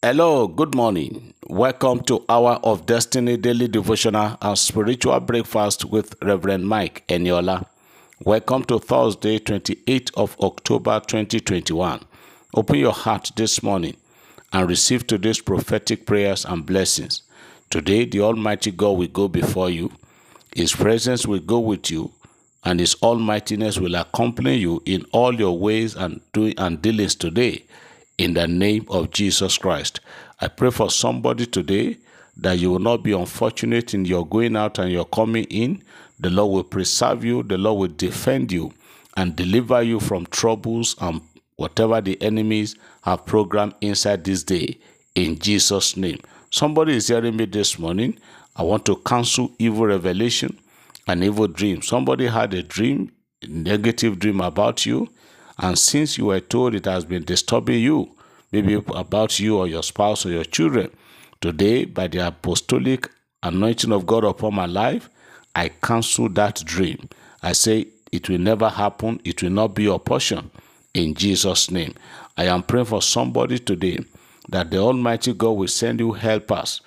Hello, 0.00 0.46
good 0.46 0.76
morning. 0.76 1.34
Welcome 1.48 2.02
to 2.02 2.24
Hour 2.28 2.60
of 2.62 2.86
Destiny 2.86 3.36
Daily 3.36 3.66
Devotional 3.66 4.38
and 4.40 4.56
Spiritual 4.56 5.18
Breakfast 5.18 5.86
with 5.86 6.14
Reverend 6.22 6.68
Mike 6.68 7.02
Eniola. 7.08 7.66
Welcome 8.24 8.62
to 8.66 8.78
Thursday, 8.78 9.40
28th 9.40 10.12
of 10.14 10.38
October 10.38 11.00
2021. 11.00 12.04
Open 12.54 12.76
your 12.78 12.92
heart 12.92 13.32
this 13.34 13.60
morning 13.60 13.96
and 14.52 14.68
receive 14.68 15.04
today's 15.04 15.40
prophetic 15.40 16.06
prayers 16.06 16.44
and 16.44 16.64
blessings. 16.64 17.22
Today, 17.68 18.04
the 18.04 18.20
Almighty 18.20 18.70
God 18.70 18.98
will 18.98 19.08
go 19.08 19.26
before 19.26 19.68
you. 19.68 19.90
His 20.54 20.72
presence 20.72 21.26
will 21.26 21.40
go 21.40 21.58
with 21.58 21.90
you, 21.90 22.12
and 22.62 22.78
His 22.78 22.94
almightiness 23.02 23.80
will 23.80 23.96
accompany 23.96 24.58
you 24.58 24.80
in 24.86 25.06
all 25.10 25.34
your 25.34 25.58
ways 25.58 25.96
and 25.96 26.20
doing 26.32 26.54
and 26.56 26.80
dealings 26.80 27.16
today 27.16 27.64
in 28.18 28.34
the 28.34 28.46
name 28.46 28.84
of 28.88 29.10
Jesus 29.10 29.56
Christ. 29.56 30.00
I 30.40 30.48
pray 30.48 30.70
for 30.70 30.90
somebody 30.90 31.46
today 31.46 31.96
that 32.36 32.58
you 32.58 32.70
will 32.70 32.78
not 32.78 33.02
be 33.02 33.12
unfortunate 33.12 33.94
in 33.94 34.04
your 34.04 34.26
going 34.26 34.56
out 34.56 34.78
and 34.78 34.92
your 34.92 35.06
coming 35.06 35.44
in. 35.44 35.82
The 36.20 36.30
Lord 36.30 36.52
will 36.52 36.64
preserve 36.64 37.24
you, 37.24 37.42
the 37.42 37.58
Lord 37.58 37.78
will 37.78 37.96
defend 37.96 38.52
you 38.52 38.72
and 39.16 39.34
deliver 39.34 39.82
you 39.82 40.00
from 40.00 40.26
troubles 40.26 40.96
and 41.00 41.20
whatever 41.56 42.00
the 42.00 42.20
enemies 42.22 42.76
have 43.02 43.24
programmed 43.26 43.74
inside 43.80 44.24
this 44.24 44.42
day 44.42 44.78
in 45.14 45.38
Jesus' 45.38 45.96
name. 45.96 46.20
Somebody 46.50 46.94
is 46.94 47.08
hearing 47.08 47.36
me 47.36 47.44
this 47.44 47.78
morning. 47.78 48.18
I 48.56 48.62
want 48.62 48.86
to 48.86 48.96
cancel 48.96 49.50
evil 49.58 49.86
revelation 49.86 50.58
and 51.06 51.22
evil 51.24 51.48
dream. 51.48 51.82
Somebody 51.82 52.26
had 52.26 52.54
a 52.54 52.62
dream, 52.62 53.12
a 53.42 53.46
negative 53.46 54.18
dream 54.18 54.40
about 54.40 54.86
you 54.86 55.08
and 55.58 55.78
since 55.78 56.16
you 56.16 56.26
were 56.26 56.40
told 56.40 56.74
it 56.74 56.84
has 56.84 57.04
been 57.04 57.24
disturbing 57.24 57.80
you, 57.80 58.10
maybe 58.52 58.74
about 58.94 59.40
you 59.40 59.58
or 59.58 59.66
your 59.66 59.82
spouse 59.82 60.24
or 60.24 60.30
your 60.30 60.44
children, 60.44 60.90
today, 61.40 61.84
by 61.84 62.06
the 62.06 62.26
apostolic 62.26 63.08
anointing 63.42 63.92
of 63.92 64.06
God 64.06 64.24
upon 64.24 64.54
my 64.54 64.66
life, 64.66 65.08
I 65.54 65.68
cancel 65.68 66.28
that 66.30 66.62
dream. 66.64 67.08
I 67.42 67.52
say 67.52 67.88
it 68.12 68.28
will 68.28 68.38
never 68.38 68.68
happen, 68.68 69.20
it 69.24 69.42
will 69.42 69.50
not 69.50 69.74
be 69.74 69.84
your 69.84 69.98
portion. 70.00 70.50
In 70.94 71.14
Jesus' 71.14 71.70
name. 71.70 71.94
I 72.36 72.44
am 72.44 72.62
praying 72.62 72.86
for 72.86 73.02
somebody 73.02 73.58
today 73.58 73.98
that 74.48 74.70
the 74.70 74.78
Almighty 74.78 75.32
God 75.32 75.52
will 75.52 75.68
send 75.68 76.00
you 76.00 76.12
helpers. 76.12 76.80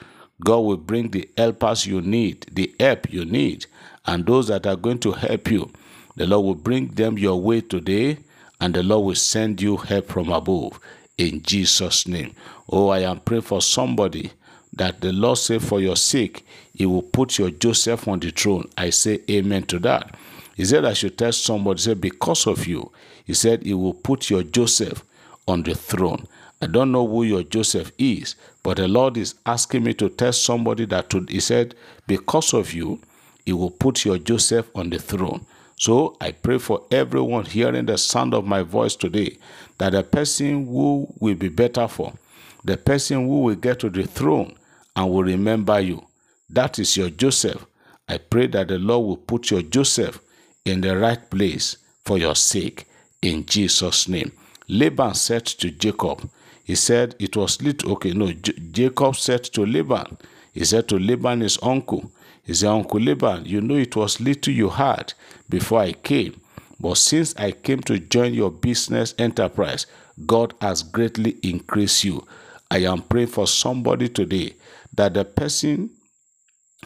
God 0.43 0.59
will 0.59 0.77
bring 0.77 1.11
the 1.11 1.29
helpers 1.37 1.85
you 1.85 2.01
need, 2.01 2.47
the 2.51 2.73
help 2.79 3.11
you 3.11 3.25
need, 3.25 3.65
and 4.05 4.25
those 4.25 4.47
that 4.47 4.65
are 4.65 4.75
going 4.77 4.99
to 4.99 5.11
help 5.11 5.51
you. 5.51 5.71
The 6.15 6.25
Lord 6.25 6.45
will 6.45 6.55
bring 6.55 6.87
them 6.87 7.17
your 7.17 7.39
way 7.39 7.61
today 7.61 8.17
and 8.61 8.75
the 8.75 8.83
Lord 8.83 9.05
will 9.05 9.15
send 9.15 9.61
you 9.61 9.75
help 9.75 10.07
from 10.07 10.29
above 10.29 10.79
in 11.17 11.41
Jesus' 11.41 12.07
name. 12.07 12.33
Oh, 12.69 12.89
I 12.89 12.99
am 12.99 13.19
praying 13.19 13.41
for 13.41 13.61
somebody 13.61 14.31
that 14.73 15.01
the 15.01 15.11
Lord 15.11 15.39
say 15.39 15.59
for 15.59 15.81
your 15.81 15.97
sake, 15.97 16.45
He 16.73 16.85
will 16.85 17.01
put 17.01 17.37
your 17.39 17.49
Joseph 17.49 18.07
on 18.07 18.19
the 18.19 18.29
throne. 18.31 18.69
I 18.77 18.91
say 18.91 19.19
amen 19.29 19.63
to 19.63 19.79
that. 19.79 20.15
He 20.55 20.63
said 20.63 20.85
I 20.85 20.93
should 20.93 21.17
tell 21.17 21.31
somebody, 21.31 21.81
say, 21.81 21.95
because 21.95 22.47
of 22.47 22.67
you, 22.67 22.91
He 23.25 23.33
said 23.33 23.63
He 23.63 23.73
will 23.73 23.95
put 23.95 24.29
your 24.29 24.43
Joseph 24.43 25.03
on 25.47 25.63
the 25.63 25.73
throne. 25.73 26.27
I 26.61 26.67
don't 26.67 26.91
know 26.91 27.07
who 27.07 27.23
your 27.23 27.43
Joseph 27.43 27.91
is, 27.97 28.35
but 28.61 28.77
the 28.77 28.87
Lord 28.87 29.17
is 29.17 29.33
asking 29.45 29.83
me 29.83 29.95
to 29.95 30.09
tell 30.09 30.31
somebody 30.33 30.85
that 30.85 31.09
to, 31.09 31.25
He 31.27 31.39
said, 31.39 31.73
because 32.05 32.53
of 32.53 32.73
you, 32.73 32.99
He 33.43 33.53
will 33.53 33.71
put 33.71 34.05
your 34.05 34.19
Joseph 34.19 34.69
on 34.75 34.91
the 34.91 34.99
throne. 34.99 35.45
So 35.81 36.15
I 36.21 36.31
pray 36.31 36.59
for 36.59 36.85
everyone 36.91 37.45
hearing 37.45 37.87
the 37.87 37.97
sound 37.97 38.35
of 38.35 38.45
my 38.45 38.61
voice 38.61 38.95
today 38.95 39.39
that 39.79 39.93
the 39.93 40.03
person 40.03 40.67
who 40.67 41.11
will 41.19 41.33
be 41.33 41.49
better 41.49 41.87
for, 41.87 42.13
the 42.63 42.77
person 42.77 43.25
who 43.25 43.41
will 43.41 43.55
get 43.55 43.79
to 43.79 43.89
the 43.89 44.03
throne 44.03 44.55
and 44.95 45.11
will 45.11 45.23
remember 45.23 45.79
you, 45.79 46.05
that 46.51 46.77
is 46.77 46.95
your 46.95 47.09
Joseph. 47.09 47.65
I 48.07 48.19
pray 48.19 48.45
that 48.45 48.67
the 48.67 48.77
Lord 48.77 49.07
will 49.07 49.17
put 49.17 49.49
your 49.49 49.63
Joseph 49.63 50.19
in 50.65 50.81
the 50.81 50.95
right 50.95 51.27
place 51.31 51.77
for 52.05 52.19
your 52.19 52.35
sake 52.35 52.85
in 53.23 53.47
Jesus' 53.47 54.07
name. 54.07 54.33
Laban 54.67 55.15
said 55.15 55.47
to 55.47 55.71
Jacob, 55.71 56.29
he 56.63 56.75
said 56.75 57.15
it 57.17 57.35
was 57.35 57.59
little, 57.59 57.93
okay, 57.93 58.13
no, 58.13 58.31
J 58.31 58.53
Jacob 58.71 59.15
said 59.15 59.45
to 59.45 59.65
Laban, 59.65 60.19
he 60.53 60.63
said 60.63 60.87
to 60.89 60.99
Laban, 60.99 61.41
his 61.41 61.57
uncle, 61.63 62.11
he 62.43 62.53
said, 62.53 62.69
Uncle 62.69 62.99
Laban, 62.99 63.45
you 63.45 63.61
know 63.61 63.75
it 63.75 63.95
was 63.95 64.19
little 64.19 64.53
you 64.53 64.69
had 64.69 65.13
before 65.49 65.79
I 65.81 65.93
came. 65.93 66.39
But 66.79 66.97
since 66.97 67.35
I 67.37 67.51
came 67.51 67.81
to 67.81 67.99
join 67.99 68.33
your 68.33 68.49
business 68.49 69.13
enterprise, 69.19 69.85
God 70.25 70.53
has 70.61 70.81
greatly 70.81 71.37
increased 71.43 72.03
you. 72.03 72.25
I 72.69 72.79
am 72.79 73.01
praying 73.03 73.27
for 73.27 73.47
somebody 73.47 74.09
today 74.09 74.55
that 74.93 75.13
the 75.13 75.25
person 75.25 75.91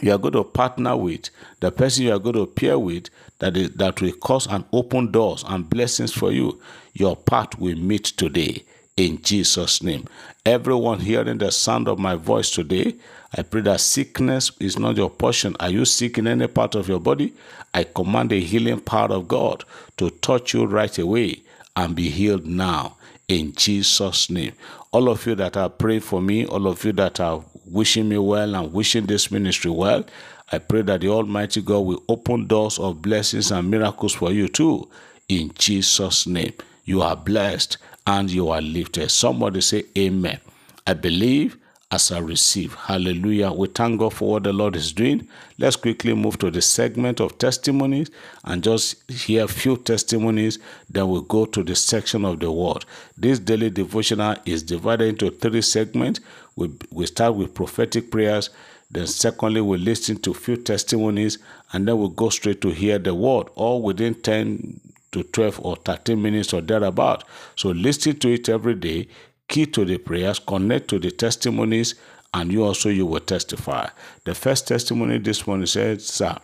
you 0.01 0.11
are 0.11 0.17
going 0.17 0.33
to 0.33 0.43
partner 0.43 0.97
with, 0.97 1.29
the 1.61 1.71
person 1.71 2.05
you 2.05 2.13
are 2.13 2.19
going 2.19 2.35
to 2.35 2.45
pair 2.45 2.77
with, 2.77 3.09
that 3.39 3.55
is, 3.55 3.71
that 3.71 4.01
will 4.01 4.11
cause 4.13 4.47
and 4.47 4.65
open 4.73 5.11
doors 5.11 5.45
and 5.47 5.69
blessings 5.69 6.11
for 6.11 6.31
you, 6.31 6.61
your 6.93 7.15
path 7.15 7.57
will 7.57 7.77
meet 7.77 8.03
today 8.03 8.65
in 8.97 9.21
Jesus' 9.21 9.83
name. 9.83 10.05
Everyone 10.45 11.01
hearing 11.01 11.37
the 11.37 11.51
sound 11.51 11.89
of 11.89 11.99
my 11.99 12.15
voice 12.15 12.49
today, 12.49 12.95
I 13.35 13.41
pray 13.41 13.59
that 13.61 13.81
sickness 13.81 14.51
is 14.59 14.79
not 14.79 14.95
your 14.95 15.09
portion. 15.09 15.55
Are 15.59 15.69
you 15.69 15.83
sick 15.83 16.17
in 16.17 16.27
any 16.27 16.47
part 16.47 16.75
of 16.75 16.87
your 16.87 17.01
body? 17.01 17.33
I 17.73 17.83
command 17.83 18.29
the 18.29 18.39
healing 18.39 18.79
power 18.79 19.11
of 19.11 19.27
God 19.27 19.65
to 19.97 20.09
touch 20.09 20.53
you 20.53 20.65
right 20.65 20.97
away 20.97 21.41
and 21.75 21.93
be 21.93 22.09
healed 22.09 22.45
now 22.45 22.95
in 23.27 23.51
Jesus' 23.53 24.29
name. 24.29 24.53
All 24.93 25.09
of 25.09 25.25
you 25.25 25.35
that 25.35 25.57
are 25.57 25.69
praying 25.69 26.01
for 26.01 26.21
me, 26.21 26.45
all 26.45 26.65
of 26.65 26.85
you 26.85 26.93
that 26.93 27.19
are 27.19 27.43
wishing 27.65 28.07
me 28.07 28.17
well 28.17 28.55
and 28.55 28.71
wishing 28.71 29.07
this 29.07 29.29
ministry 29.29 29.71
well, 29.71 30.05
I 30.53 30.59
pray 30.59 30.83
that 30.83 31.01
the 31.01 31.09
Almighty 31.09 31.61
God 31.61 31.79
will 31.79 32.03
open 32.07 32.47
doors 32.47 32.79
of 32.79 33.01
blessings 33.01 33.51
and 33.51 33.69
miracles 33.69 34.13
for 34.13 34.31
you 34.31 34.47
too. 34.47 34.89
In 35.27 35.51
Jesus' 35.55 36.27
name, 36.27 36.53
you 36.85 37.01
are 37.01 37.17
blessed 37.17 37.77
and 38.07 38.29
you 38.29 38.49
are 38.49 38.61
lifted. 38.61 39.09
Somebody 39.09 39.61
say, 39.61 39.83
Amen. 39.97 40.39
I 40.85 40.93
believe 40.93 41.57
as 41.91 42.11
I 42.11 42.19
receive. 42.19 42.73
Hallelujah. 42.73 43.51
We 43.51 43.67
thank 43.67 43.99
God 43.99 44.13
for 44.13 44.31
what 44.31 44.43
the 44.43 44.53
Lord 44.53 44.75
is 44.75 44.91
doing. 44.91 45.27
Let's 45.57 45.75
quickly 45.75 46.13
move 46.13 46.37
to 46.39 46.51
the 46.51 46.61
segment 46.61 47.19
of 47.19 47.37
testimonies 47.37 48.09
and 48.43 48.63
just 48.63 49.09
hear 49.09 49.45
a 49.45 49.47
few 49.47 49.77
testimonies. 49.77 50.59
Then 50.89 51.07
we'll 51.09 51.21
go 51.21 51.45
to 51.45 51.63
the 51.63 51.75
section 51.75 52.25
of 52.25 52.39
the 52.39 52.51
word. 52.51 52.85
This 53.17 53.39
daily 53.39 53.69
devotional 53.69 54.35
is 54.45 54.63
divided 54.63 55.09
into 55.09 55.31
three 55.31 55.61
segments. 55.61 56.19
We, 56.55 56.71
we 56.91 57.05
start 57.05 57.35
with 57.35 57.53
prophetic 57.53 58.11
prayers. 58.11 58.49
Then, 58.91 59.07
secondly, 59.07 59.61
we 59.61 59.77
listen 59.77 60.17
to 60.21 60.33
few 60.33 60.57
testimonies 60.57 61.37
and 61.71 61.87
then 61.87 61.97
we'll 61.97 62.09
go 62.09 62.29
straight 62.29 62.61
to 62.61 62.69
hear 62.69 62.99
the 62.99 63.13
word, 63.15 63.47
all 63.55 63.81
within 63.81 64.15
10 64.15 64.79
to 65.15 65.23
12 65.23 65.59
or 65.65 65.75
13 65.77 66.21
minutes 66.21 66.53
or 66.53 66.61
thereabout. 66.61 67.23
So, 67.55 67.69
listen 67.69 68.19
to 68.19 68.33
it 68.33 68.49
every 68.49 68.75
day 68.75 69.07
key 69.47 69.65
to 69.67 69.85
the 69.85 69.97
prayers, 69.97 70.39
connect 70.39 70.87
to 70.89 70.99
the 70.99 71.11
testimonies, 71.11 71.95
and 72.33 72.51
you 72.51 72.63
also 72.63 72.89
you 72.89 73.05
will 73.05 73.19
testify. 73.19 73.87
The 74.25 74.35
first 74.35 74.67
testimony 74.67 75.19
this 75.19 75.45
morning 75.47 75.67
said, 75.67 76.01
Sir, 76.01 76.37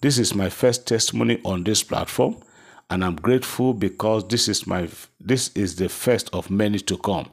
this 0.00 0.18
is 0.18 0.34
my 0.34 0.48
first 0.48 0.86
testimony 0.86 1.40
on 1.44 1.64
this 1.64 1.82
platform, 1.82 2.36
and 2.90 3.04
I'm 3.04 3.16
grateful 3.16 3.74
because 3.74 4.26
this 4.28 4.48
is 4.48 4.66
my 4.66 4.88
this 5.20 5.50
is 5.54 5.76
the 5.76 5.88
first 5.88 6.30
of 6.32 6.50
many 6.50 6.78
to 6.80 6.96
come. 6.98 7.28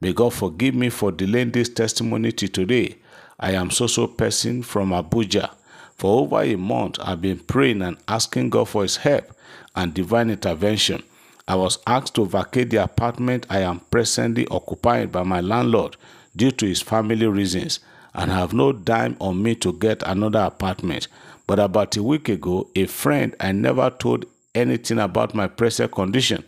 May 0.00 0.12
God 0.12 0.34
forgive 0.34 0.74
me 0.74 0.90
for 0.90 1.12
delaying 1.12 1.52
this 1.52 1.68
testimony 1.68 2.32
to 2.32 2.48
today. 2.48 2.98
I 3.38 3.52
am 3.52 3.70
so-so 3.70 4.06
person 4.06 4.62
from 4.62 4.90
Abuja. 4.90 5.50
For 5.96 6.20
over 6.20 6.42
a 6.42 6.56
month, 6.56 6.98
I've 7.00 7.20
been 7.22 7.38
praying 7.38 7.82
and 7.82 7.96
asking 8.08 8.50
God 8.50 8.68
for 8.68 8.82
his 8.82 8.98
help 8.98 9.32
and 9.74 9.94
divine 9.94 10.30
intervention. 10.30 11.02
I 11.46 11.56
was 11.56 11.78
asked 11.86 12.14
to 12.14 12.26
vacate 12.26 12.70
the 12.70 12.82
apartment 12.82 13.46
I 13.50 13.60
am 13.60 13.80
presently 13.90 14.46
occupied 14.48 15.12
by 15.12 15.22
my 15.22 15.40
landlord 15.40 15.96
due 16.34 16.50
to 16.52 16.66
his 16.66 16.82
family 16.82 17.26
reasons 17.26 17.80
and 18.14 18.30
have 18.30 18.52
no 18.52 18.72
dime 18.72 19.16
on 19.20 19.42
me 19.42 19.54
to 19.56 19.72
get 19.72 20.02
another 20.04 20.40
apartment. 20.40 21.08
But 21.46 21.58
about 21.58 21.96
a 21.96 22.02
week 22.02 22.28
ago, 22.28 22.68
a 22.74 22.86
friend 22.86 23.34
I 23.38 23.52
never 23.52 23.90
told 23.90 24.24
anything 24.54 24.98
about 24.98 25.34
my 25.34 25.46
present 25.46 25.92
condition 25.92 26.44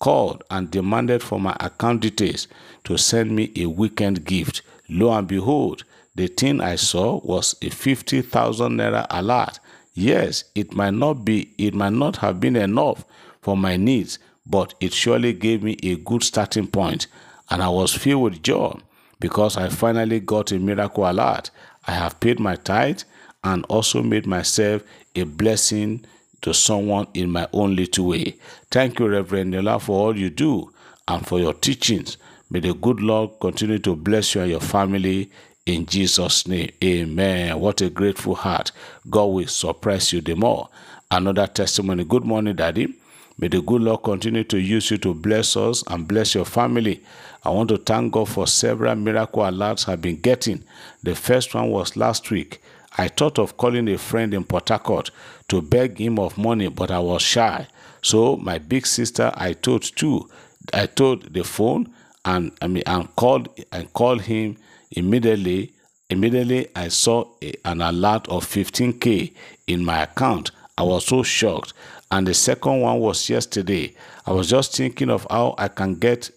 called 0.00 0.42
and 0.50 0.70
demanded 0.70 1.22
for 1.22 1.38
my 1.38 1.56
account 1.60 2.00
details 2.00 2.48
to 2.84 2.96
send 2.96 3.36
me 3.36 3.52
a 3.56 3.66
weekend 3.66 4.24
gift. 4.24 4.62
Lo 4.88 5.12
and 5.12 5.28
behold, 5.28 5.84
the 6.14 6.26
thing 6.26 6.60
I 6.60 6.76
saw 6.76 7.20
was 7.24 7.54
a 7.62 7.70
50,000 7.70 8.76
naira 8.78 9.06
alert. 9.10 9.60
Yes, 9.94 10.44
it 10.54 10.74
might 10.74 10.94
not 10.94 11.24
be 11.24 11.52
it 11.58 11.74
might 11.74 11.92
not 11.92 12.16
have 12.16 12.40
been 12.40 12.56
enough 12.56 13.04
for 13.42 13.56
my 13.56 13.76
needs, 13.76 14.18
but 14.46 14.74
it 14.80 14.92
surely 14.92 15.32
gave 15.32 15.62
me 15.62 15.76
a 15.82 15.96
good 15.96 16.22
starting 16.22 16.66
point, 16.66 17.06
and 17.50 17.62
I 17.62 17.68
was 17.68 17.94
filled 17.94 18.22
with 18.22 18.42
joy 18.42 18.78
because 19.20 19.56
I 19.56 19.68
finally 19.68 20.20
got 20.20 20.52
a 20.52 20.58
miracle 20.58 21.08
alert. 21.08 21.50
I 21.86 21.92
have 21.92 22.20
paid 22.20 22.40
my 22.40 22.56
tithe 22.56 23.02
and 23.44 23.64
also 23.66 24.02
made 24.02 24.26
myself 24.26 24.82
a 25.14 25.24
blessing 25.24 26.04
to 26.42 26.54
someone 26.54 27.06
in 27.14 27.30
my 27.30 27.48
own 27.52 27.76
little 27.76 28.06
way. 28.06 28.36
Thank 28.70 28.98
you, 28.98 29.08
Reverend 29.08 29.54
Eniola, 29.54 29.80
for 29.80 30.06
all 30.06 30.16
you 30.16 30.30
do 30.30 30.72
and 31.06 31.26
for 31.26 31.38
your 31.38 31.54
teachings. 31.54 32.16
May 32.50 32.60
the 32.60 32.74
good 32.74 33.00
Lord 33.00 33.38
continue 33.40 33.78
to 33.80 33.94
bless 33.94 34.34
you 34.34 34.40
and 34.42 34.50
your 34.50 34.60
family 34.60 35.30
in 35.66 35.86
Jesus' 35.86 36.46
name. 36.46 36.70
Amen. 36.82 37.58
What 37.60 37.80
a 37.80 37.90
grateful 37.90 38.34
heart. 38.34 38.72
God 39.08 39.26
will 39.26 39.46
surprise 39.46 40.12
you 40.12 40.20
the 40.20 40.34
more. 40.34 40.68
Another 41.10 41.46
testimony. 41.46 42.04
Good 42.04 42.24
morning, 42.24 42.56
Daddy. 42.56 42.94
May 43.38 43.48
the 43.48 43.62
good 43.62 43.82
Lord 43.82 44.02
continue 44.02 44.44
to 44.44 44.58
use 44.58 44.90
you 44.90 44.98
to 44.98 45.14
bless 45.14 45.56
us 45.56 45.82
and 45.86 46.06
bless 46.06 46.34
your 46.34 46.44
family. 46.44 47.02
I 47.42 47.50
want 47.50 47.70
to 47.70 47.78
thank 47.78 48.12
God 48.12 48.28
for 48.28 48.46
several 48.46 48.94
miracle 48.96 49.42
alerts 49.42 49.88
I've 49.88 50.02
been 50.02 50.20
getting. 50.20 50.62
The 51.02 51.14
first 51.14 51.54
one 51.54 51.70
was 51.70 51.96
last 51.96 52.30
week. 52.30 52.60
I 52.98 53.08
thought 53.08 53.38
of 53.38 53.56
calling 53.56 53.88
a 53.88 53.96
friend 53.96 54.34
in 54.34 54.44
Port 54.44 54.68
Harcourt 54.68 55.10
to 55.48 55.62
beg 55.62 55.98
him 55.98 56.18
of 56.18 56.36
money, 56.36 56.68
but 56.68 56.90
I 56.90 56.98
was 56.98 57.22
shy. 57.22 57.66
So 58.02 58.36
my 58.36 58.58
big 58.58 58.86
sister, 58.86 59.32
I 59.34 59.54
told 59.54 59.82
too. 59.84 60.28
I 60.74 60.86
told 60.86 61.32
the 61.32 61.44
phone 61.44 61.92
and 62.24 62.52
I 62.60 62.66
mean 62.66 62.82
and 62.86 63.14
called 63.16 63.48
and 63.72 63.90
called 63.92 64.22
him 64.22 64.58
immediately. 64.90 65.74
Immediately, 66.08 66.68
I 66.74 66.88
saw 66.88 67.24
a, 67.40 67.52
an 67.64 67.80
alert 67.80 68.26
of 68.28 68.44
15k 68.44 69.32
in 69.68 69.84
my 69.84 70.02
account. 70.02 70.50
I 70.76 70.82
was 70.82 71.06
so 71.06 71.22
shocked. 71.22 71.72
And 72.10 72.26
the 72.26 72.34
second 72.34 72.80
one 72.80 72.98
was 72.98 73.28
yesterday. 73.28 73.94
I 74.26 74.32
was 74.32 74.50
just 74.50 74.76
thinking 74.76 75.10
of 75.10 75.26
how 75.30 75.54
I 75.58 75.68
can 75.68 75.94
get 75.94 76.30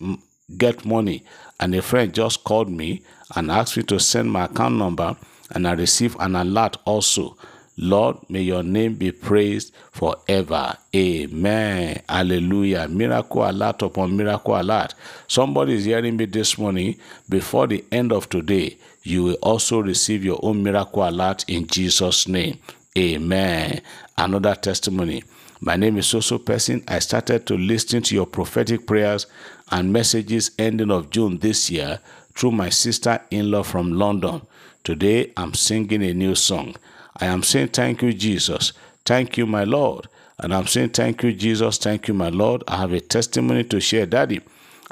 get 0.58 0.86
money, 0.86 1.24
and 1.60 1.74
a 1.74 1.82
friend 1.82 2.14
just 2.14 2.44
called 2.44 2.70
me 2.70 3.02
and 3.36 3.50
asked 3.50 3.78
me 3.78 3.84
to 3.84 4.00
send 4.00 4.32
my 4.32 4.46
account 4.46 4.76
number, 4.76 5.16
and 5.52 5.68
I 5.68 5.72
received 5.74 6.18
an 6.20 6.36
alert 6.36 6.78
also. 6.86 7.38
Lord, 7.78 8.18
may 8.30 8.42
your 8.42 8.64
name 8.64 8.96
be 8.96 9.12
praised 9.12 9.74
forever. 9.92 10.78
Amen. 10.96 12.02
Hallelujah. 12.08 12.88
Miracle 12.88 13.50
alert 13.50 13.82
upon 13.82 14.16
miracle 14.16 14.60
alert. 14.60 14.94
Somebody 15.28 15.74
is 15.74 15.86
hearing 15.86 16.18
me 16.18 16.26
this 16.26 16.58
morning. 16.58 16.98
Before 17.28 17.66
the 17.66 17.84
end 17.92 18.12
of 18.12 18.30
today, 18.30 18.78
you 19.02 19.24
will 19.24 19.38
also 19.42 19.82
receive 19.82 20.24
your 20.24 20.40
own 20.44 20.62
miracle 20.62 21.08
alert 21.08 21.46
in 21.48 21.66
Jesus' 21.68 22.28
name. 22.28 22.60
Amen. 22.98 23.82
Another 24.18 24.54
testimony. 24.54 25.24
My 25.60 25.76
name 25.76 25.98
is 25.98 26.06
Soso 26.06 26.44
Person. 26.44 26.84
I 26.88 27.00
started 27.00 27.48
to 27.48 27.58
listen 27.58 28.04
to 28.04 28.16
your 28.16 28.28
prophetic 28.28 28.86
prayers 28.86 29.26
and 29.72 29.92
messages 29.92 30.52
ending 30.60 30.92
of 30.92 31.10
June 31.10 31.40
this 31.40 31.72
year 31.72 32.02
through 32.36 32.52
my 32.52 32.70
sister-in-law 32.70 33.64
from 33.64 33.94
London. 33.94 34.42
Today, 34.84 35.32
I'm 35.38 35.54
singing 35.54 36.04
a 36.04 36.14
new 36.14 36.36
song. 36.36 36.76
I 37.18 37.26
am 37.26 37.44
saying 37.44 37.70
thank 37.70 38.02
you, 38.02 38.14
Jesus. 38.14 38.74
Thank 39.06 39.38
you, 39.38 39.46
my 39.46 39.64
Lord. 39.64 40.08
And 40.40 40.54
I'm 40.54 40.68
saying 40.68 40.90
thank 40.90 41.24
you, 41.24 41.34
Jesus. 41.34 41.78
Thank 41.78 42.08
you, 42.08 42.14
my 42.14 42.30
Lord. 42.30 42.64
I 42.68 42.78
have 42.78 42.94
a 42.94 43.00
testimony 43.00 43.64
to 43.66 43.80
share, 43.80 44.06
Daddy. 44.06 44.42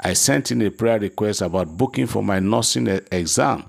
I 0.00 0.14
sent 0.14 0.50
in 0.50 0.62
a 0.62 0.70
prayer 0.70 0.98
request 0.98 1.42
about 1.42 1.76
booking 1.76 2.06
for 2.06 2.22
my 2.22 2.40
nursing 2.40 2.88
exam, 2.88 3.64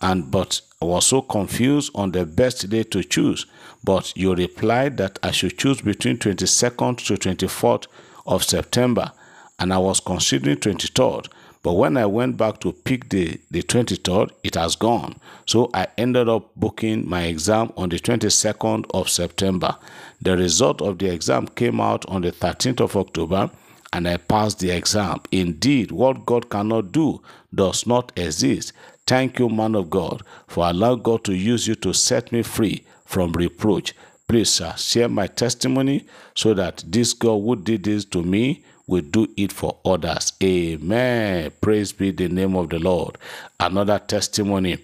and 0.00 0.30
but 0.30 0.60
I 0.80 0.86
was 0.86 1.06
so 1.06 1.22
confused 1.22 1.90
on 1.94 2.12
the 2.12 2.24
best 2.24 2.68
day 2.70 2.84
to 2.84 3.02
choose. 3.02 3.46
But 3.82 4.16
you 4.16 4.34
replied 4.34 4.96
that 4.96 5.18
I 5.22 5.30
should 5.30 5.58
choose 5.58 5.82
between 5.82 6.18
22nd 6.18 7.04
to 7.06 7.14
24th 7.14 7.86
of 8.26 8.44
September, 8.44 9.12
and 9.58 9.72
I 9.72 9.78
was 9.78 10.00
considering 10.00 10.56
23rd. 10.56 11.28
But 11.64 11.72
when 11.72 11.96
I 11.96 12.04
went 12.04 12.36
back 12.36 12.60
to 12.60 12.74
pick 12.74 13.08
the, 13.08 13.40
the 13.50 13.62
23rd, 13.62 14.30
it 14.44 14.54
has 14.54 14.76
gone. 14.76 15.16
So 15.46 15.70
I 15.72 15.86
ended 15.96 16.28
up 16.28 16.50
booking 16.54 17.08
my 17.08 17.22
exam 17.22 17.72
on 17.78 17.88
the 17.88 17.98
22nd 17.98 18.84
of 18.92 19.08
September. 19.08 19.74
The 20.20 20.36
result 20.36 20.82
of 20.82 20.98
the 20.98 21.10
exam 21.10 21.48
came 21.48 21.80
out 21.80 22.04
on 22.06 22.20
the 22.20 22.32
13th 22.32 22.80
of 22.82 22.96
October 22.96 23.50
and 23.94 24.06
I 24.06 24.18
passed 24.18 24.58
the 24.58 24.72
exam. 24.72 25.22
Indeed, 25.32 25.90
what 25.90 26.26
God 26.26 26.50
cannot 26.50 26.92
do 26.92 27.22
does 27.54 27.86
not 27.86 28.12
exist. 28.14 28.74
Thank 29.06 29.38
you, 29.38 29.48
man 29.48 29.74
of 29.74 29.88
God, 29.88 30.22
for 30.46 30.68
allowing 30.68 31.02
God 31.02 31.24
to 31.24 31.34
use 31.34 31.66
you 31.66 31.76
to 31.76 31.94
set 31.94 32.30
me 32.30 32.42
free 32.42 32.84
from 33.06 33.32
reproach. 33.32 33.94
Please, 34.28 34.50
sir, 34.50 34.74
share 34.76 35.08
my 35.08 35.28
testimony 35.28 36.06
so 36.34 36.52
that 36.52 36.84
this 36.86 37.14
God 37.14 37.40
who 37.40 37.56
did 37.56 37.84
this 37.84 38.04
to 38.06 38.22
me 38.22 38.64
will 38.86 39.02
do 39.02 39.28
it 39.36 39.52
for 39.52 39.78
others. 39.84 40.32
Amen. 40.42 41.52
Praise 41.60 41.92
be 41.92 42.10
the 42.10 42.28
name 42.28 42.56
of 42.56 42.70
the 42.70 42.78
Lord. 42.78 43.18
Another 43.60 43.98
testimony. 43.98 44.78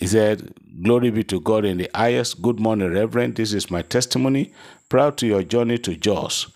He 0.00 0.06
said, 0.06 0.52
Glory 0.82 1.10
be 1.10 1.24
to 1.24 1.40
God 1.40 1.64
in 1.64 1.78
the 1.78 1.90
highest. 1.94 2.42
Good 2.42 2.60
morning, 2.60 2.92
Reverend. 2.92 3.36
This 3.36 3.52
is 3.52 3.70
my 3.70 3.82
testimony. 3.82 4.52
Proud 4.88 5.16
to 5.18 5.26
your 5.26 5.42
journey 5.42 5.78
to 5.78 5.96
Jos. 5.96 6.48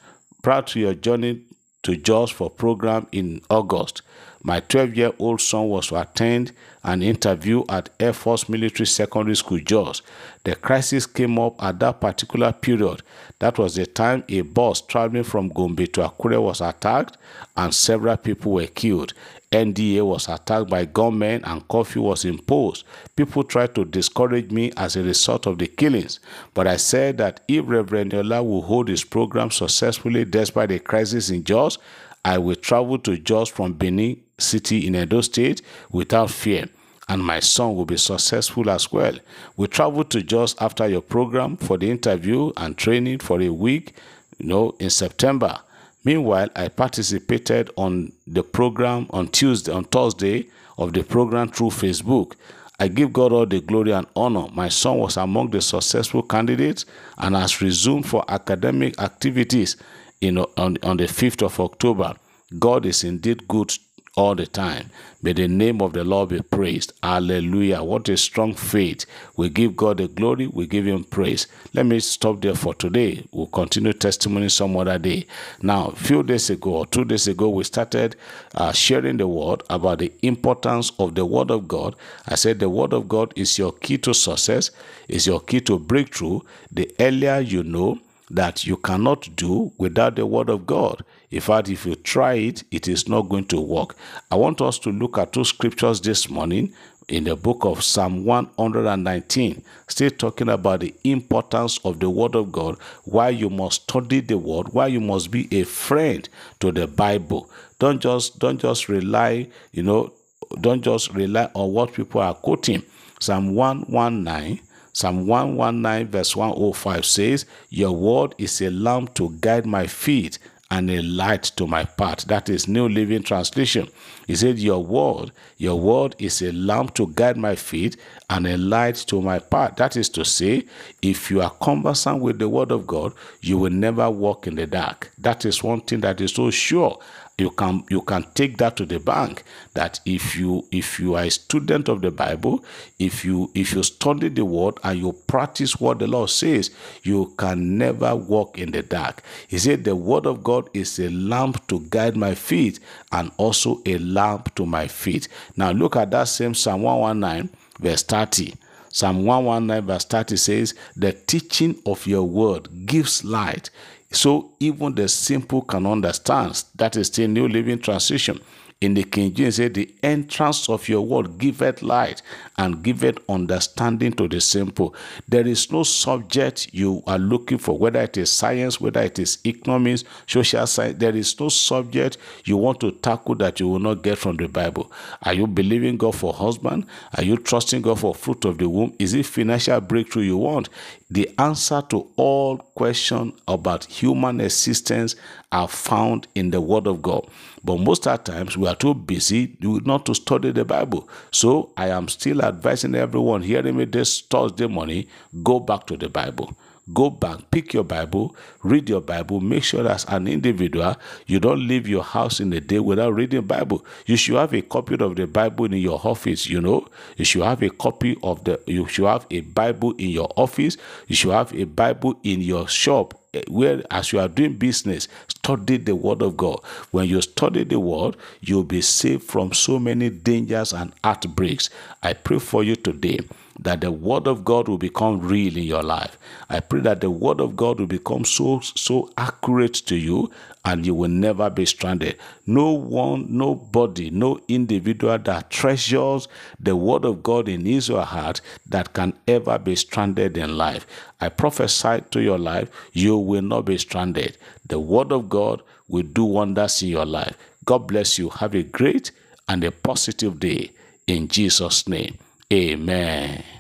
Proud 0.43 0.67
to 0.69 0.81
your 0.81 0.94
journey 0.94 1.43
to 1.82 1.97
Jos 1.97 2.31
for 2.31 2.50
program 2.50 3.06
in 3.12 3.43
August. 3.50 4.03
My 4.43 4.61
12 4.61 4.97
year 4.97 5.12
old 5.19 5.41
son 5.41 5.69
was 5.69 5.88
to 5.88 6.00
attend 6.00 6.53
an 6.82 7.03
interview 7.03 7.62
at 7.69 7.91
Air 8.00 8.15
Force 8.15 8.49
Military 8.49 8.87
Secondary 8.87 9.37
School, 9.37 9.59
Jos. 9.61 10.00
The 10.44 10.55
crisis 10.56 11.05
came 11.05 11.38
up 11.38 11.62
at 11.62 11.79
that 11.81 12.00
particular 12.00 12.53
period. 12.53 13.03
That 13.38 13.59
was 13.59 13.75
the 13.75 13.85
time 13.87 14.25
a 14.31 14.41
bus 14.41 14.81
traveling 14.81 15.25
from 15.25 15.49
Gombe 15.50 15.87
to 15.88 16.00
Akure 16.09 16.43
was 16.43 16.62
attacked 16.62 17.19
and 17.56 17.75
several 17.75 18.17
people 18.17 18.53
were 18.53 18.67
killed. 18.67 19.12
NDA 19.52 20.06
was 20.06 20.29
attacked 20.29 20.70
by 20.70 20.85
gunmen 20.85 21.44
and 21.44 21.67
curfew 21.67 22.02
was 22.02 22.25
imposed. 22.25 22.85
People 23.17 23.43
tried 23.43 23.75
to 23.75 23.85
discourage 23.85 24.52
me 24.52 24.70
as 24.76 24.94
a 24.94 25.02
result 25.02 25.47
of 25.47 25.58
the 25.58 25.67
killings, 25.67 26.20
but 26.55 26.69
I 26.69 26.76
said 26.76 27.19
that 27.19 27.41
if 27.49 27.64
Reverend 27.67 28.12
Eniola 28.12 28.44
will 28.44 28.62
hold 28.62 28.88
his 28.88 29.02
program 29.02 29.50
successfully 29.50 30.25
despite 30.25 30.69
the 30.69 30.79
crisis 30.79 31.31
in 31.31 31.43
Jos, 31.43 31.79
I 32.25 32.38
will 32.38 32.55
travel 32.55 32.99
to 33.00 33.19
Jos 33.19 33.49
from 33.49 33.73
Benin 33.73 34.23
City 34.38 34.87
in 34.87 34.94
Edo 34.94 35.20
State 35.20 35.62
without 35.91 36.31
fear 36.31 36.69
and 37.08 37.25
my 37.25 37.41
son 37.41 37.75
will 37.75 37.87
be 37.87 37.96
successful 37.96 38.70
as 38.70 38.93
well. 38.93 39.14
We 39.56 39.67
traveled 39.67 40.11
to 40.12 40.23
Jos 40.23 40.55
after 40.61 40.87
your 40.87 41.03
program 41.03 41.56
for 41.56 41.76
the 41.76 41.91
interview 41.91 42.53
and 42.56 42.79
training 42.79 43.19
for 43.19 43.43
a 43.43 43.49
week, 43.49 43.94
you 44.38 44.46
know, 44.46 44.76
in 44.79 44.91
September. 44.91 45.58
Meanwhile, 46.05 46.49
I 46.56 46.69
participated 46.69 47.70
on 47.76 48.12
the 48.26 48.43
program 48.43 49.06
on 49.11 49.29
Tuesday, 49.29 49.73
on 49.73 49.85
Thursday 49.85 50.49
of 50.79 50.93
the 50.93 51.02
program 51.02 51.49
through 51.49 51.70
Facebook. 51.70 52.32
I 52.79 52.88
give 52.88 53.12
God 53.12 53.32
all 53.32 53.44
the 53.44 53.61
glory 53.61 53.93
and 53.93 54.06
honor. 54.17 54.47
My 54.55 54.70
son 54.70 54.97
was 54.99 55.19
among 55.19 55.50
the 55.50 55.61
successful 55.61 56.23
candidates 56.23 56.87
and 57.19 57.37
has 57.37 57.61
resumed 57.61 58.08
for 58.08 58.25
academic 58.29 58.99
activities 58.99 59.76
know, 60.23 60.49
on, 60.56 60.79
on 60.82 60.97
the 60.97 61.05
5th 61.05 61.43
of 61.43 61.61
October. 61.61 62.14
God 62.58 62.87
is 62.87 63.05
indeed 63.05 63.46
good 63.46 63.73
all 64.17 64.35
the 64.35 64.47
time. 64.47 64.91
May 65.23 65.33
the 65.35 65.49
name 65.49 65.81
of 65.83 65.93
the 65.93 66.03
Lord 66.03 66.31
be 66.31 66.41
praised. 66.41 66.93
Hallelujah. 67.03 67.83
What 67.83 68.09
a 68.09 68.17
strong 68.17 68.55
faith. 68.55 69.06
We 69.37 69.49
give 69.51 69.77
God 69.77 69.99
the 69.99 70.08
glory, 70.08 70.46
we 70.46 70.67
give 70.67 70.87
Him 70.87 71.05
praise. 71.05 71.46
Let 71.75 71.87
me 71.87 72.01
stop 72.01 72.41
there 72.41 72.55
for 72.55 72.75
today. 72.75 73.25
We'll 73.32 73.46
continue 73.46 73.93
testimony 73.93 74.49
some 74.49 74.77
other 74.77 74.99
day. 74.99 75.27
Now, 75.63 75.89
a 75.89 75.96
few 75.96 76.23
days 76.23 76.51
ago 76.51 76.77
or 76.79 76.87
two 76.87 77.05
days 77.05 77.29
ago, 77.29 77.49
we 77.51 77.65
started 77.65 78.17
uh, 78.55 78.73
sharing 78.73 79.19
the 79.19 79.29
word 79.29 79.63
about 79.70 79.99
the 79.99 80.13
importance 80.23 80.91
of 80.99 81.15
the 81.15 81.25
Word 81.25 81.51
of 81.51 81.69
God. 81.69 81.94
I 82.27 82.34
said 82.34 82.58
the 82.58 82.69
Word 82.70 82.93
of 82.93 83.08
God 83.08 83.32
is 83.37 83.58
your 83.58 83.73
key 83.73 83.99
to 83.99 84.15
success, 84.15 84.70
is 85.08 85.27
your 85.27 85.41
key 85.41 85.61
to 85.63 85.79
breakthrough. 85.79 86.41
The 86.73 86.91
earlier 86.99 87.41
you 87.41 87.63
know, 87.63 87.99
that 88.31 88.67
you 88.67 88.77
cannot 88.77 89.29
do 89.37 89.72
without 89.77 90.17
the 90.17 90.25
Word 90.25 90.49
of 90.49 90.67
God. 90.67 91.05
In 91.31 91.41
fact, 91.41 91.69
if 91.69 91.84
you 91.87 91.94
try 91.94 92.34
it, 92.34 92.65
it 92.70 92.89
is 92.89 93.08
not 93.08 93.29
going 93.29 93.46
to 93.46 93.60
work. 93.60 93.96
I 94.31 94.37
want 94.37 94.60
us 94.60 94.79
to 94.81 94.91
look 94.91 95.19
at 95.19 95.32
two 95.32 95.44
scriptures 95.44 96.01
this 96.01 96.29
morning 96.29 96.72
in 97.08 97.25
the 97.25 97.34
book 97.34 97.65
of 97.65 97.82
Psalm 97.82 98.25
119, 98.25 99.63
still 99.89 100.10
talking 100.10 100.49
about 100.49 100.81
the 100.81 100.94
importance 101.03 101.79
of 101.84 101.99
the 101.99 102.08
Word 102.08 102.37
of 102.37 102.53
God, 102.53 102.77
why 103.05 103.31
you 103.31 103.51
must 103.51 103.82
study 103.82 104.20
the 104.20 104.39
Word, 104.39 104.69
why 104.72 104.87
you 104.87 105.01
must 105.01 105.31
be 105.31 105.49
a 105.51 105.65
friend 105.65 106.29
to 106.60 106.70
the 106.70 106.87
Bible. 106.87 107.51
Don't 107.81 108.01
just 108.01 108.39
don't 108.39 108.60
just 108.60 108.89
rely, 108.89 109.49
you 109.72 109.82
know, 109.82 110.13
don't 110.60 110.82
just 110.82 111.13
rely 111.13 111.51
on 111.55 111.72
what 111.72 111.93
people 111.93 112.20
are 112.20 112.34
quoting. 112.34 112.82
Psalm 113.19 113.55
119 113.55 114.60
Psalm 114.93 115.27
119, 115.27 116.09
verse 116.09 116.35
105 116.35 117.05
says, 117.05 117.47
Your 117.69 117.93
word 117.93 118.35
is 118.39 118.61
a 118.61 118.70
lamp 118.70 119.15
to 119.15 119.31
guide 119.41 119.67
my 119.67 119.87
feet 119.87 120.39
and 120.70 120.89
a 120.91 121.03
light 121.03 121.43
to 121.43 121.67
my 121.67 121.85
path. 121.85 122.25
That 122.27 122.49
is 122.49 122.69
New 122.69 122.89
Living 122.89 123.23
Translation. 123.23 123.89
He 124.27 124.37
said, 124.37 124.59
Your 124.59 124.82
word, 124.85 125.32
your 125.59 125.79
word 125.79 126.15
is 126.19 126.43
a 126.43 126.53
lamp 126.53 126.94
to 126.94 127.09
guide 127.09 127.37
my 127.37 127.56
feet 127.56 127.97
and 128.29 128.47
a 128.47 128.56
light 128.56 128.94
to 128.94 129.20
my 129.20 129.41
path. 129.41 129.77
That 129.77 129.97
is 129.97 130.09
to 130.11 130.25
say, 130.25 130.65
if 131.03 131.31
you 131.31 131.41
are 131.41 131.51
conversant 131.51 132.23
with 132.23 132.39
the 132.39 132.49
word 132.49 132.70
of 132.70 132.87
God, 132.87 133.13
you 133.41 133.59
will 133.59 133.70
never 133.73 134.09
walk 134.09 134.47
in 134.47 134.55
the 134.55 134.67
dark. 134.67 135.11
That 135.19 135.44
is 135.44 135.63
one 135.63 135.81
thing 135.81 136.01
that 136.01 136.20
is 136.20 136.32
so 136.32 136.51
sure 136.51 136.99
you 137.41 137.51
can 137.51 137.82
you 137.91 138.03
can 138.03 138.25
take 138.35 138.59
that 138.59 138.77
to 138.77 138.87
the 138.87 139.01
bank 139.01 139.43
that 139.75 139.99
if 140.05 140.37
you 140.37 140.65
if 140.70 141.01
you 141.01 141.15
are 141.15 141.25
a 141.25 141.31
student 141.31 141.89
of 141.89 142.03
the 142.03 142.11
bible 142.11 142.65
if 142.99 143.25
you 143.25 143.51
if 143.55 143.73
you 143.73 143.82
study 143.82 144.29
the 144.29 144.44
word 144.44 144.75
and 144.85 145.01
you 145.01 145.13
practice 145.27 145.81
what 145.81 145.99
the 145.99 146.06
lord 146.06 146.31
says 146.31 146.70
you 147.03 147.32
can 147.39 147.79
never 147.79 148.15
walk 148.15 148.59
in 148.59 148.70
the 148.73 148.82
dark. 148.82 149.23
He 149.49 149.59
said 149.59 149.85
the 149.85 149.97
word 149.97 150.27
of 150.27 150.44
god 150.44 150.69
is 150.75 150.99
a 150.99 151.09
lamp 151.09 151.67
to 151.69 151.81
guide 151.81 152.17
my 152.17 152.35
feet 152.35 152.79
and 153.13 153.31
also 153.37 153.81
a 153.87 153.99
lamp 153.99 154.55
to 154.56 154.67
my 154.67 154.87
feet. 154.87 155.29
Now 155.56 155.70
look 155.70 155.97
at 155.97 156.11
that 156.11 156.25
same 156.25 156.55
psalm 156.55 156.82
119 156.82 157.51
verse 157.79 158.03
30 158.03 158.55
Psalm 158.93 159.25
119 159.25 159.87
verse 159.87 160.05
30 160.05 160.37
says, 160.37 160.75
The 160.97 161.13
teaching 161.13 161.81
of 161.87 162.09
your 162.09 162.25
word 162.25 162.87
gives 162.87 163.23
light. 163.25 163.70
So 164.12 164.52
even 164.58 164.94
the 164.94 165.08
simple 165.08 165.62
can 165.62 165.86
understand. 165.86 166.64
That 166.74 166.96
is 166.96 167.10
the 167.10 167.29
New 167.29 167.48
Living 167.48 167.79
Translation. 167.79 168.40
In 168.81 168.94
the 168.94 169.05
King 169.05 169.34
James, 169.34 169.56
say, 169.56 169.69
The 169.69 169.94
entrance 170.03 170.70
of 170.70 170.89
your 170.89 171.03
word 171.03 171.37
giveth 171.37 171.82
light 171.82 172.22
and 172.56 172.82
giveth 172.82 173.19
understanding 173.29 174.13
to 174.13 174.27
the 174.27 174.41
simple. 174.41 174.94
There 175.29 175.46
is 175.46 175.70
no 175.70 175.82
subject 175.82 176.70
you 176.72 177.03
are 177.06 177.19
looking 177.19 177.58
for, 177.58 177.77
whether 177.77 178.01
it 178.01 178.17
is 178.17 178.32
science, 178.32 178.81
whether 178.81 179.03
it 179.03 179.19
is 179.19 179.37
economics, 179.44 180.05
social 180.27 180.67
science. 180.67 180.99
There 180.99 181.15
is 181.15 181.39
no 181.39 181.51
subject 181.51 182.17
you 182.46 182.56
want 182.56 182.81
to 182.81 182.93
tackle 182.93 183.34
that 183.34 183.60
you 183.60 183.69
will 183.69 183.81
not 183.81 184.03
get 184.03 184.17
from 184.17 184.39
the 184.39 184.49
Bible. 184.49 184.91
Are 185.25 185.34
you 185.34 185.46
believing 185.46 185.99
God 185.99 186.15
for 186.15 186.32
husband? 186.32 186.87
Are 187.19 187.22
you 187.22 187.37
trusting 187.37 187.82
God 187.82 188.01
for 188.01 188.15
fruit 188.15 188.46
of 188.46 188.56
the 188.56 188.67
womb? 188.70 188.94
Is 188.99 189.13
it 189.13 189.27
financial 189.27 189.79
breakthrough 189.82 190.22
you 190.22 190.39
want? 190.39 190.70
The 191.10 191.29
answer 191.39 191.82
to 191.91 192.08
all 192.17 192.56
questions 192.56 193.34
about 193.46 193.84
human 193.84 194.41
existence 194.41 195.17
are 195.53 195.69
found 195.69 196.29
in 196.34 196.51
the 196.51 196.60
Word 196.60 196.87
of 196.87 197.03
God. 197.03 197.29
But 197.62 197.79
most 197.79 198.06
of 198.06 198.24
the 198.24 198.32
times 198.32 198.56
we 198.56 198.67
are 198.69 198.76
too 198.76 198.94
busy 198.94 199.56
not 199.60 200.06
to 200.06 200.14
study 200.14 200.52
the 200.52 200.64
Bible. 200.64 201.08
So 201.31 201.70
I 201.76 201.88
am 201.88 202.08
still 202.08 202.43
advising 202.43 202.94
everyone 202.94 203.43
hearing 203.43 203.76
me 203.76 203.84
this 203.84 204.20
Thursday 204.20 204.67
morning 204.67 205.06
go 205.43 205.60
back 205.60 205.86
to 205.86 205.96
the 205.96 206.08
Bible 206.08 206.55
go 206.93 207.10
back, 207.10 207.50
pick 207.50 207.72
your 207.72 207.84
Bible, 207.84 208.34
read 208.62 208.88
your 208.88 209.00
Bible. 209.00 209.40
Make 209.40 209.64
sure 209.64 209.86
as 209.86 210.05
an 210.06 210.26
individual 210.26 210.96
you 211.26 211.40
don't 211.40 211.67
leave 211.67 211.86
your 211.86 212.02
house 212.02 212.40
in 212.40 212.52
a 212.52 212.60
day 212.60 212.81
without 212.81 213.14
reading 213.14 213.43
Bible. 213.43 213.84
You 214.06 214.17
should 214.17 214.36
have 214.36 214.52
a 214.55 214.62
copy 214.62 214.96
of 214.98 215.17
the 215.17 215.26
Bible 215.26 215.67
in 215.67 215.74
your 215.74 216.00
office. 216.05 216.48
You 216.48 216.60
know, 216.60 216.86
you 217.17 217.24
should 217.24 217.43
have 217.43 217.62
a 217.62 217.70
copy 217.70 218.17
of 218.22 218.44
the. 218.44 218.60
You 218.67 218.86
should 218.88 219.06
have 219.06 219.26
a 219.31 219.40
Bible 219.40 219.93
in 219.93 220.10
your 220.10 220.31
office. 220.36 220.76
You 221.06 221.17
should 221.17 221.32
have 221.32 221.55
a 221.55 221.64
Bible 221.64 222.19
in 222.22 222.40
your 222.40 222.69
shop 222.69 223.19
Eh, 223.32 223.43
where 223.46 223.81
as 223.93 224.13
you 224.13 224.19
are 224.19 224.27
doing 224.27 224.55
business 224.55 225.06
study 225.29 225.77
the 225.77 225.94
word 225.94 226.20
of 226.20 226.37
god 226.37 226.58
when 226.91 227.08
you 227.08 227.22
study 227.22 227.63
the 227.63 227.79
word 227.79 228.17
you'll 228.41 228.65
be 228.65 228.81
saved 228.81 229.22
from 229.22 229.53
so 229.53 229.79
many 229.79 230.10
dangers 230.10 230.72
and 230.72 230.93
outbreaks 231.05 231.70
i 232.03 232.13
pray 232.13 232.41
for 232.41 232.65
you 232.65 232.75
today 232.75 233.20
that 233.63 233.82
the 233.82 233.93
word 233.93 234.27
of 234.27 234.44
God 234.44 234.69
will 234.69 234.79
become 234.79 235.20
real 235.20 235.56
in 235.56 235.65
your 235.65 235.82
life. 235.82 236.17
I 236.49 236.60
pray 236.60 236.81
that 236.81 237.01
the 237.03 237.10
word 237.10 237.41
of 237.41 237.56
God 237.56 237.79
will 237.79 237.87
become 237.87 238.25
so 238.25 238.60
so 238.60 239.10
accurate 239.19 239.75
to 239.75 239.96
you 239.96 240.31
and 240.64 240.84
you 240.84 240.94
will 240.94 241.08
never 241.08 241.48
be 241.48 241.64
stranded. 241.64 242.19
No 242.46 242.72
one, 242.72 243.26
nobody, 243.29 244.10
no 244.10 244.40
individual 244.48 245.19
that 245.19 245.50
treasures 245.50 246.29
the 246.58 246.76
word 246.76 247.05
of 247.05 247.22
God 247.22 247.48
in 247.48 247.64
his 247.64 247.88
or 247.88 248.00
her 248.00 248.05
heart 248.05 248.40
that 248.69 248.93
can 248.93 249.14
ever 249.26 249.58
be 249.58 249.74
stranded 249.76 250.36
in 250.36 250.56
life. 250.56 250.86
I 251.20 251.31
prophesy 251.31 252.02
to 252.10 252.20
your 252.20 252.38
life, 252.38 252.70
you 252.93 253.17
will 253.17 253.43
not 253.43 253.62
be 253.62 253.79
stranded. 253.79 254.36
The 254.67 254.79
word 254.79 255.12
of 255.12 255.29
God 255.29 255.62
will 255.88 256.02
do 256.02 256.24
wonders 256.24 256.82
in 256.82 256.88
your 256.88 257.06
life. 257.06 257.36
God 257.64 257.88
bless 257.88 258.19
you. 258.19 258.29
Have 258.29 258.55
a 258.55 258.62
great 258.62 259.12
and 259.48 259.64
a 259.64 259.70
positive 259.72 260.38
day 260.38 260.72
in 261.06 261.29
Jesus' 261.29 261.88
name. 261.88 262.19
Amen. 262.52 263.59